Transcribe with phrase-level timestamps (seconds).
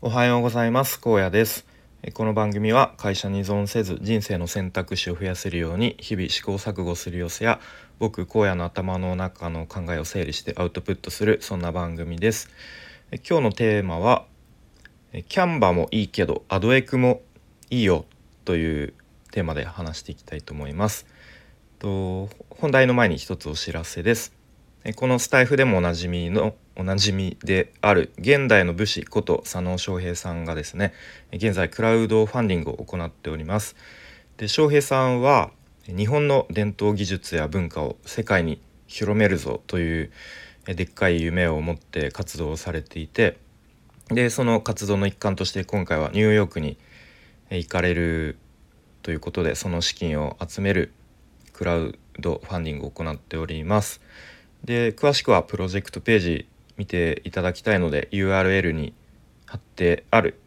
[0.00, 1.00] おはようございます。
[1.00, 1.66] 高野です。
[2.14, 7.58] この番組は会社に依存せず人生の選択肢を増やせるように日々試行錯誤する様子や
[7.98, 12.48] 僕荒野の頭の中の考えを整理してアウトプットするそんな番組です。
[13.28, 14.24] 今日のテーマは
[15.28, 17.22] キャンバもいいけどアドエクも
[17.68, 18.04] いいよ
[18.44, 18.94] という
[19.32, 21.06] テーマで話していきたいと思います。
[21.80, 24.32] と本題の前に一つお知らせです。
[24.94, 30.94] このスタイフでもおなじみのおなじみである現代の武士こと佐野翔平さんがですね
[31.32, 33.74] 現在クラウドファンディングを行っております
[34.36, 35.50] で翔平さんは
[35.88, 40.12] 日本の伝統技術や文化を世界に広めるぞという
[40.66, 43.38] でっかい夢を持って活動をされていて
[44.06, 46.78] でその活動の一環として今回はニューヨークに
[47.50, 48.38] 行かれる
[49.02, 50.92] ということでその資金を集める
[51.52, 54.00] クラウドファンディングを行っております。
[54.64, 58.94] で詳しくはプロジェクトページ見ていただきたいので URL に
[59.44, 60.40] 貼ってある、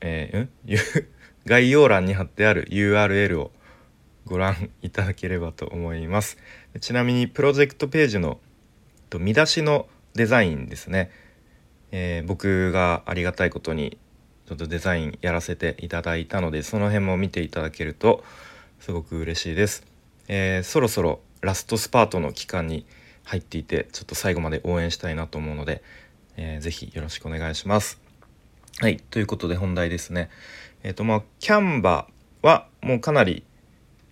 [0.00, 1.08] えー、ん？
[1.46, 3.52] 概要欄に貼ってある URL を
[4.26, 6.36] ご覧いただければと思います。
[6.80, 8.40] ちなみにプロジェクトページの
[9.18, 11.10] 見出しのデザインですね、
[11.90, 13.98] えー、僕がありがたいことに
[14.46, 18.24] ちょっとデザインやらせていただいたのでその辺も見ていただけると
[18.80, 19.86] すごく嬉しいです、
[20.28, 22.86] えー、そろそろラストスパートの期間に
[23.24, 25.82] 入っていてちょっと最後まで応援したいなと思うので、
[26.36, 28.00] えー、ぜひよろしくお願いします。
[28.80, 30.30] はいということで本題ですね。
[30.82, 32.08] えっ、ー、とまあキャンバ
[32.42, 33.44] はもうかなり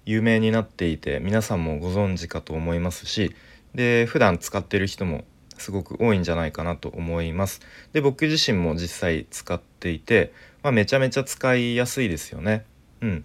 [0.07, 3.35] 有名になっていて皆さんもご存知かと思いますし
[3.75, 5.25] で普段使ってる人も
[5.59, 7.61] すごく多いんじゃないかなと思います。
[7.93, 12.65] で僕自身も実際使っていて、まあ、めちゃめちゃ使いやすいですよね。
[13.01, 13.25] うん。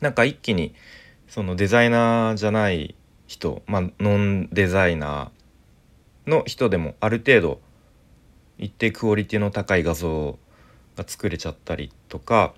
[0.00, 0.74] なんか一気に
[1.28, 2.94] そのデザイナーじゃない
[3.26, 7.60] 人、まあ、ノンデザイナーの人でもある程度
[8.58, 10.38] 一定クオリティの高い画像
[10.96, 12.54] が作れちゃったりとか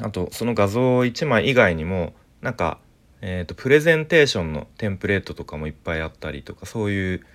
[0.00, 2.78] あとその画像1枚以外にもなんか、
[3.20, 7.26] えーと、プレゼンテーションのテンプレートとかもいっぱいあったりとかそういう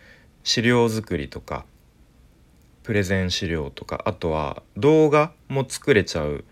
[0.43, 1.65] 資料作りとか
[2.83, 6.43] プレゼン資料とかあとは動画も作れちゃう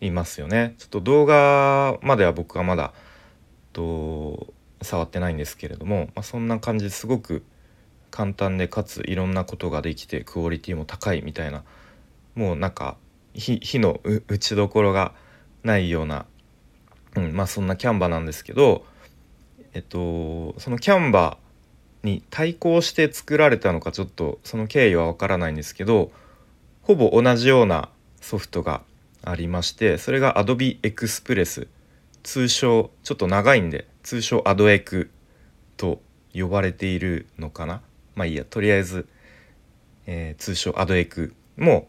[0.00, 0.74] いますよね。
[0.78, 2.92] ちょっと動画までは僕はまだ
[3.72, 7.44] と触ってないんですけれども、まあ、そんな感じですごく
[8.10, 11.62] 簡単でかついろんなことができてクオリティも高いみたいな
[12.34, 12.96] もうなんか
[13.34, 15.12] 火の打ちどころが
[15.62, 16.26] ないような、
[17.16, 18.84] うんまあ、そんなキャンバなんですけど、
[19.74, 26.10] えっと、そのキャンバーに対抗して作られたのかちょっとその経緯はわからないんですけど
[26.82, 28.82] ほぼ同じようなソフトが
[29.22, 31.68] ありましてそれが Adobe Express
[32.22, 35.10] 通称ちょっと長いんで通称アドエク
[35.76, 36.00] と
[36.34, 37.82] 呼ばれているのかな？
[38.14, 38.44] まあいいや。
[38.44, 39.08] とりあえず、
[40.06, 41.88] えー、通称アドエクも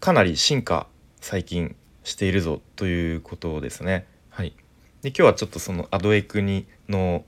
[0.00, 0.86] かなり進化
[1.20, 4.06] 最近しているぞということですね。
[4.30, 4.54] はい、
[5.02, 7.24] で今日はちょっとそのアドエクにの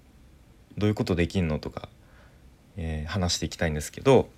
[0.77, 1.89] どういうことできんのとか、
[2.77, 4.29] えー、話していきたいんですけど。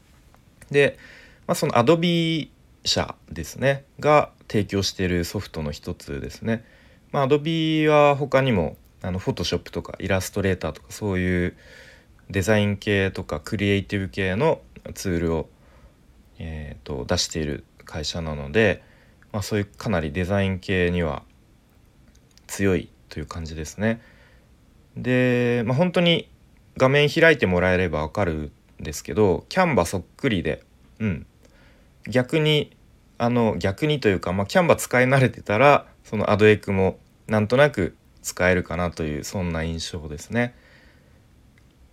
[0.71, 0.99] で、
[1.47, 2.53] まあ、そのアドビ
[2.84, 3.84] 社ですね。
[4.00, 6.65] が提供しているソフトの一つですね。
[7.11, 11.56] まあ、Adobe は他にもあのフォトショップとかイラストレーターとかそういう
[12.31, 14.60] デザイン系とかクリエイティブ系の
[14.94, 15.48] ツールを、
[16.38, 18.82] えーと、出している会社なので、
[19.32, 21.22] まあ、そういうかなりデザイン系には
[22.47, 24.00] 強いという感じですね。
[24.97, 26.28] で、まあ、本当に
[26.76, 30.62] 画面開いてもらえれば分かるんですけどキャンバそっくりで、
[30.98, 31.26] うん、
[32.08, 32.76] 逆に
[33.16, 37.97] あの逆にというか、まあ、キャンバ使い慣れてたらそのアドエクもなんとなく
[38.28, 40.55] 使えるかなというそんな印象ですね。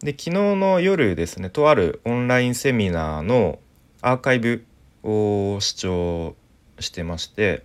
[0.01, 3.59] で昨日の夜ですねとあるオンラインセミナーの
[4.01, 4.65] アーカイブ
[5.03, 6.35] を視聴
[6.79, 7.63] してまして、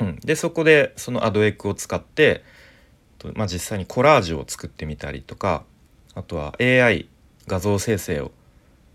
[0.00, 2.42] うん、でそこでそのアドエクを使って、
[3.34, 5.64] まあ、実際にコラージュを作ってみたりとか
[6.14, 7.08] あとは AI
[7.46, 8.32] 画像生成を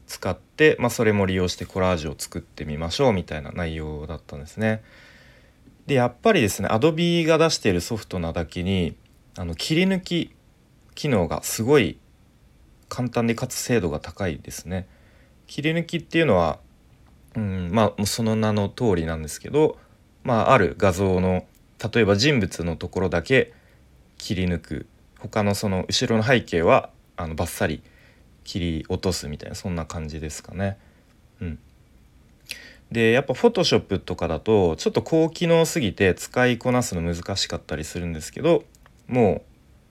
[0.07, 4.81] 使って、まあ、それも利用してコラージュを作ってみましょうみたいな内容だったんですね。
[5.87, 8.95] でやっぱりですね Adobe が出しているソフトなだけに
[9.37, 10.35] あの切り抜き
[10.95, 11.97] 機能がすごい
[12.89, 14.87] 簡単でかつ精度が高いですね。
[15.47, 16.59] 切り抜きっていうのは、
[17.35, 19.77] うん、まあその名の通りなんですけど、
[20.23, 21.45] まあ、ある画像の
[21.93, 23.53] 例えば人物のところだけ
[24.17, 24.87] 切り抜く
[25.19, 27.81] 他のその後ろの背景はあのバッサリ
[28.43, 30.77] 切り落とすみたいなそんな感じですかね。
[31.39, 31.59] うん、
[32.91, 38.63] でやっぱフォトショップとかだとちょっと高機能すぎて使いこなすの難しかったりするんですけど
[39.07, 39.41] もう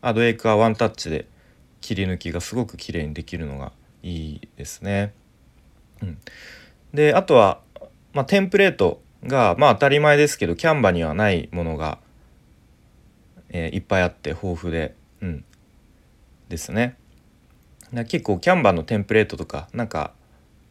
[0.00, 1.26] アドエイクはワンタッチで
[1.80, 3.72] 切り抜きがすごく綺麗にできるのが
[4.02, 5.12] いいですね。
[6.02, 6.18] うん、
[6.92, 7.60] であとは
[8.16, 11.98] まあ、テンプレートがまあ当たり前ですけどキャンバにはないものが、
[13.50, 15.44] えー、いっぱいあって豊富で、うん、
[16.48, 16.96] ですね。
[18.08, 20.14] 結構キャンバのテンプレートとかなんか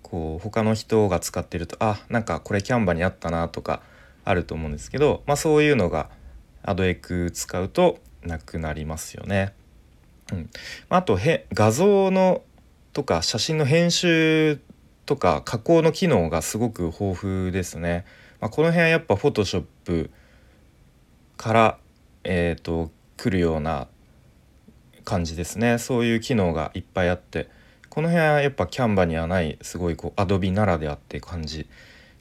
[0.05, 3.81] こう他の人が使ってるとあなんかこれキャンバにあったなとか
[4.23, 6.11] あると思うんですけど、まあ、そういうのが
[6.61, 9.53] アドエク使うとなくなりますよね。
[10.31, 10.49] うん、
[10.89, 12.43] あとへ画像の
[12.93, 14.59] とか写真の編集
[15.07, 18.05] とか加工の機能がすごく豊富ですね。
[18.39, 20.11] まあ、この辺はやっぱフォトショップ
[21.35, 21.77] から、
[22.23, 23.87] えーと、来るような
[25.03, 27.49] 感じですねそういう機能がいっぱいあって
[27.95, 31.65] この辺はやっぱキャンバにはないすごいこうアドビならではって感じ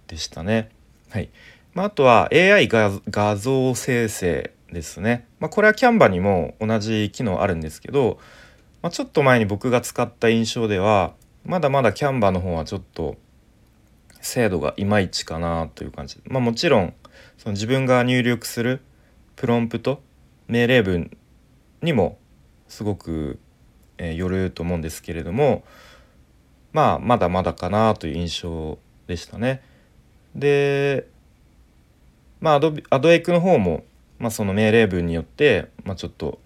[0.06, 0.70] でしたね。
[1.10, 1.30] はい
[1.72, 5.26] まあ、あとは AI 画像生成ですね。
[5.40, 8.20] まあ、これはキャンバにも同じ機能あるんですけど、
[8.82, 13.16] まあ、ちょっと前に僕が使った印象ではまだまだキャンバの方はちょっと
[14.20, 16.94] 精度がいまいちかなという感じまあもちろん
[17.36, 18.80] その自分が入力する
[19.34, 20.00] プロンプト
[20.46, 21.16] 命令文
[21.82, 22.16] にも
[22.68, 23.40] すごく、
[23.98, 25.64] えー、よると思うんですけれども
[26.72, 29.62] まあまだまだかなという印象でしたね。
[30.34, 31.06] で
[32.40, 33.84] まあアドアドエクの方も、
[34.18, 36.40] まあ、その命令文によって、まあ、ちょっと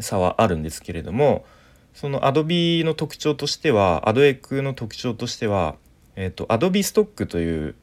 [0.00, 1.44] 差はあるんですけれども
[1.92, 5.76] その Adobe の特徴としては Adobe の特徴としては、
[6.16, 7.74] えーと、Adobe ストックという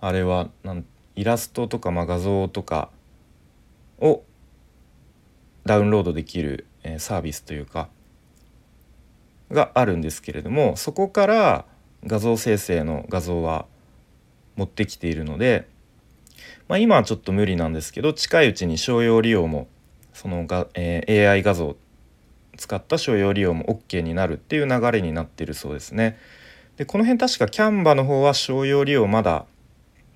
[0.00, 0.84] あれはなん
[1.16, 2.90] イラストとか、まあ、画像とか
[3.98, 4.22] を
[5.64, 7.88] ダウンロードできる、えー、サービスというか
[9.50, 11.64] があるんですけれどもそこから
[12.06, 13.66] 画像生成の画像は
[14.56, 15.68] 持ってきているので、
[16.68, 19.68] まあ、今はちょっと無理なんですけど近いうちに商用利用も
[20.12, 21.76] そのが、えー、AI 画像
[22.56, 26.18] 使った商用利用も OK になるっていう流れになってるそうですね。
[26.76, 29.46] でこの辺確かキャンバの方は商用利用まだ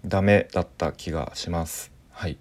[0.05, 1.91] ダメだった気がします。
[2.11, 2.37] はい。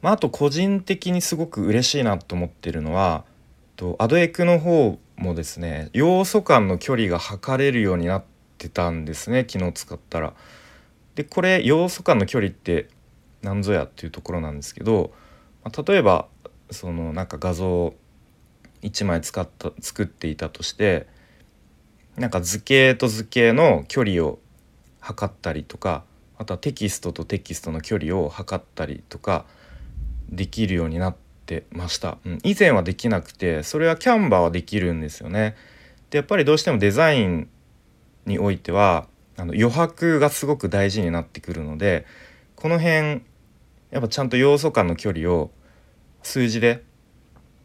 [0.00, 3.24] まあ、あと個人的にすごく嬉しいなと思ってるのは
[3.76, 8.24] とアドエクの方もですね要素間の距離が測れるようになっ
[8.58, 10.34] てたんですね昨日使ったら。
[11.14, 12.88] でこれ要素間の距離って
[13.42, 15.12] 何ぞやっていうところなんですけど、
[15.62, 16.26] まあ、例えば
[16.70, 17.94] そのなんか画像
[18.82, 21.06] 1枚使った作っていたとして
[22.16, 24.38] なんか図形と図形の距離を
[25.00, 26.04] 測ったりとか
[26.36, 29.46] あとはテキストとテキストの距離を測ったりとか
[30.30, 35.56] できるようになってました、うん、以前はできなくてそれはキャンバーはできるんですよね。
[36.10, 37.48] でやっぱりどうしてもデザイン
[38.26, 39.06] においては
[39.36, 42.06] あの余白がすごく大事になってくるので
[42.56, 43.22] この辺
[43.90, 45.50] やっぱちゃんと要素間の距離を
[46.22, 46.82] 数字で、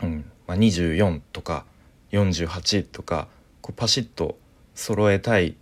[0.01, 1.65] うんまあ、24とか
[2.11, 3.27] 48とか
[3.61, 4.37] こうパシッと
[4.75, 5.55] 揃えたい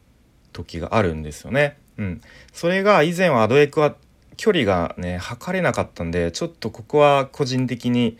[0.53, 1.77] 時があるんですよね。
[1.97, 2.21] うん、
[2.53, 3.95] それが以前はアドエクは
[4.38, 8.18] 距離がね測れなかったんでちょっとここは個人的に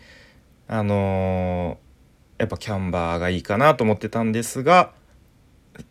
[0.66, 4.92] あのー、やっぱキャンバーがいいかなと思ってたんですが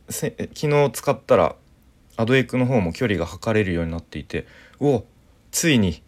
[0.10, 1.56] 昨日使ったら
[2.18, 4.46] アドエクの方も距離が測れるようになっていて
[4.80, 5.04] お
[5.52, 6.04] ついに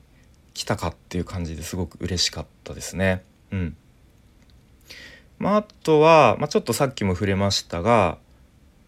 [0.54, 3.24] 来たかっていう感じですごく嬉しかったですね。
[3.52, 3.78] うん
[5.38, 8.18] まあ、あとは、まあ、ちょっとさっきも触れましたが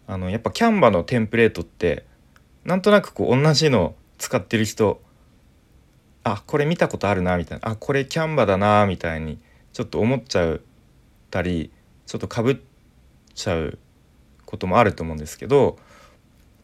[0.05, 2.05] あのやっぱキャンバのテンプレートって
[2.65, 5.01] なんとなくこう同じの使ってる人
[6.23, 9.39] あこれ見たことあるなみたいなあこれキャンバだなみたいに
[9.73, 10.61] ちょっと思っちゃう
[11.29, 11.71] たり
[12.05, 12.57] ちょっとかぶっ
[13.33, 13.79] ちゃう
[14.45, 15.79] こともあると思うんですけど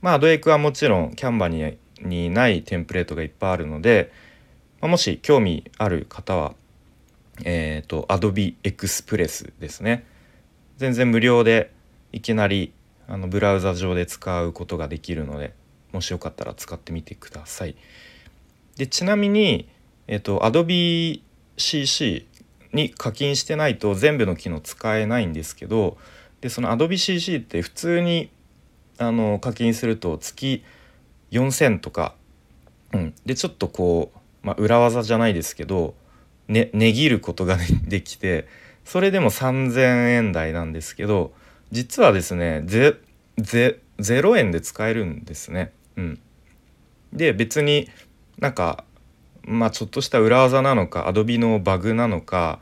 [0.01, 4.11] まあアドエクはもちろんキャンバににないテンプレートがいっぱいあるので、
[4.81, 6.53] まあ、もし興味ある方は
[7.43, 10.05] えっ、ー、と Adobe Express ですね
[10.77, 11.71] 全然無料で
[12.11, 12.71] いきなり
[13.07, 15.53] あのブラウザ上で使うことができるので
[15.91, 17.75] もしよかったら使ってみてください。
[18.77, 19.67] でちなみに、
[20.07, 21.21] えっ、ー、と Adobe
[21.57, 22.27] CC
[22.73, 25.97] に課金してないと全部の機能使えないんですけど
[26.41, 28.29] でその Adobe CC って普通に
[28.99, 30.63] あの課金すると月
[31.31, 32.15] 4,000とか、
[32.93, 35.95] うん、でちょっとこう、まあ、裏技じゃないですけど
[36.47, 37.57] ね値切ることが
[37.87, 38.47] できて
[38.85, 41.33] それでも3,000円台なんですけど
[41.71, 42.95] 実はですねゼ
[43.37, 45.71] ゼ0円で使えるんですね。
[45.95, 46.19] うん、
[47.11, 47.89] で別に
[48.39, 48.83] なんか
[49.43, 52.59] まあちょっとした裏技なのかアドビのバグなのか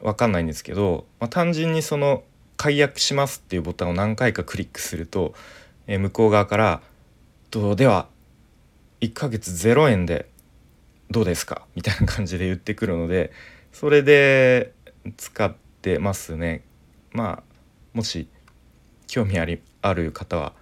[0.00, 2.22] わかんないんですけど、まあ、単純にその
[2.56, 5.34] 解約しますっていうボタンを何回かクリックすると、
[5.86, 6.82] えー、向こう側から
[7.50, 8.08] 「とでは
[9.00, 10.28] 1ヶ月0円で
[11.10, 13.32] どうですか?」みたいな感じで言ってくるので
[13.72, 14.72] それで
[15.16, 16.62] 使ってますね。
[17.12, 17.56] まあ
[17.92, 18.28] もし
[19.06, 20.52] 興味ありある方は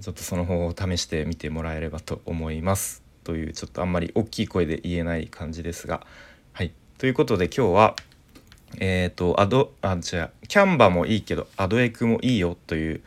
[0.00, 3.02] ちょっとその方を試してみてもらえればと思います。
[3.22, 6.06] というちょっとあんまり大きい声で言えない感じですが。
[6.52, 6.72] はい。
[6.98, 7.96] ということで今日は
[8.78, 13.00] えっ、ー、とアドあじゃキャンバもいいけどアドエクもいいよという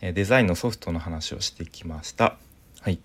[0.00, 2.36] デザインのソフトの話をしてきました。
[2.80, 2.98] はい、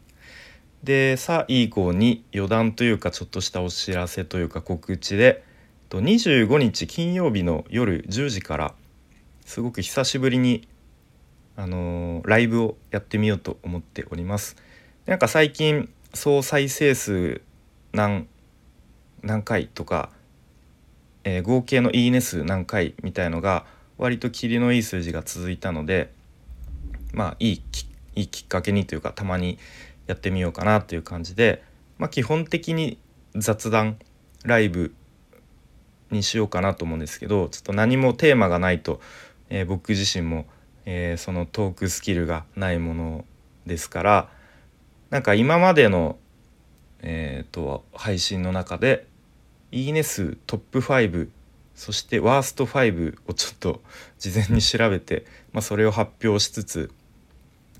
[0.83, 5.43] で最後に余談というかちょっとしたお知らせというか告知で
[5.89, 8.73] 25日金曜日の夜10時から
[9.45, 10.67] すごく久しぶりに
[11.57, 14.55] あのー、ライブをやってみようと思っております。
[15.07, 17.41] なんか最近総再生数
[17.93, 18.27] 何
[19.23, 20.11] 何回とか、
[21.23, 23.65] えー、合計のいいね数何回みたいのが
[23.97, 26.13] 割と霧のいい数字が続いたので
[27.11, 27.61] まあいい
[28.15, 29.57] いいきっかけにというかたまに
[30.05, 31.63] やってみようかなという感じで、
[31.97, 32.97] まあ、基本的に
[33.35, 33.97] 雑談
[34.43, 34.93] ライブ
[36.11, 39.01] にしようかなと思うんですけどちょっと何もテーマがないと、
[39.49, 40.45] えー、僕自身も、
[40.89, 43.25] えー、そのトークスキルがないもの
[43.65, 44.29] ですから
[45.09, 46.17] なんか今までの、
[47.01, 49.05] えーと、配信の中で
[49.71, 51.27] いいね数トップ5
[51.75, 53.81] そしてワースト5をちょっと
[54.17, 56.91] 事前に調べて、まあ、それを発表しつつ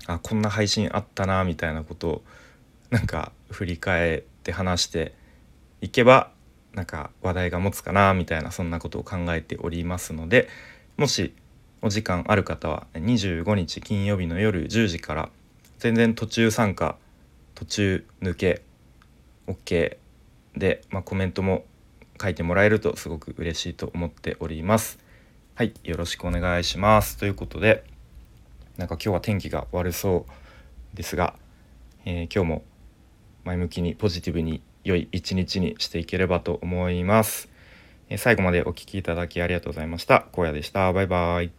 [0.06, 2.22] あこんな配信あったなみたいなことを
[2.90, 5.14] なんか振り返って話して
[5.80, 6.30] いけば
[6.74, 10.48] なんか話題が持つかなみたいなそんなことを考えておりますので
[10.98, 11.32] もし
[11.82, 15.30] お時間ある方は25日金曜日の夜10時から
[15.78, 16.96] 全然途中参加
[17.54, 18.62] 途中抜け
[19.46, 19.96] OK
[20.56, 21.64] で、まあ、コメントも
[22.20, 24.98] 書いてもらえるとすごく嬉しいと思っております。
[25.54, 27.16] はい、よろしくお願いします。
[27.16, 27.84] ということで、
[28.76, 30.26] なんか今日は天気が悪そ
[30.94, 31.34] うですが、
[32.04, 32.62] えー、今日も
[33.44, 37.48] 前向きにポジティブに良い一日にしていければと思います。
[38.08, 40.26] えー、最後までお聴きいただきありがとうございました。
[40.32, 40.92] 荒野でした。
[40.92, 41.57] バイバイ。